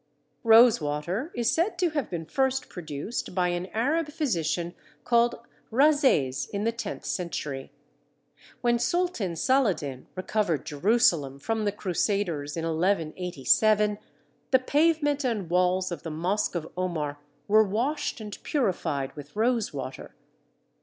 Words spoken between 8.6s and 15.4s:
When Sultan Saladin recovered Jerusalem from the Crusaders in 1187, the pavement